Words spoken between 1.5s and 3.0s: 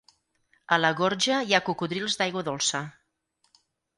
ha cocodrils d'aigua dolça.